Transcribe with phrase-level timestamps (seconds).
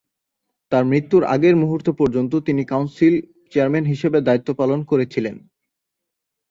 [0.71, 3.13] তার মৃত্যুর আগের মুহুর্ত পর্যন্ত তিনি কাউন্সিল
[3.51, 5.35] চেয়ারম্যান হিসেবে দায়িত্ব পালন করেছিলেন।